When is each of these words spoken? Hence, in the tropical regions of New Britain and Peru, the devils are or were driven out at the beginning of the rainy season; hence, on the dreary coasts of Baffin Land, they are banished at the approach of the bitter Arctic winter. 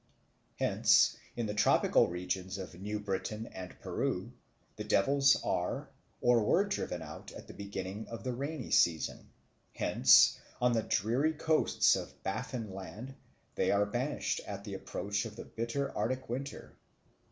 Hence, 0.57 1.15
in 1.35 1.45
the 1.45 1.53
tropical 1.53 2.07
regions 2.07 2.57
of 2.57 2.73
New 2.73 2.99
Britain 2.99 3.45
and 3.53 3.79
Peru, 3.81 4.31
the 4.75 4.83
devils 4.83 5.39
are 5.43 5.91
or 6.21 6.41
were 6.43 6.63
driven 6.65 7.03
out 7.03 7.31
at 7.33 7.45
the 7.45 7.53
beginning 7.53 8.07
of 8.07 8.23
the 8.23 8.33
rainy 8.33 8.71
season; 8.71 9.29
hence, 9.75 10.39
on 10.59 10.73
the 10.73 10.81
dreary 10.81 11.33
coasts 11.33 11.95
of 11.95 12.23
Baffin 12.23 12.73
Land, 12.73 13.13
they 13.53 13.69
are 13.69 13.85
banished 13.85 14.41
at 14.47 14.63
the 14.63 14.73
approach 14.73 15.25
of 15.25 15.35
the 15.35 15.45
bitter 15.45 15.95
Arctic 15.95 16.27
winter. 16.27 16.75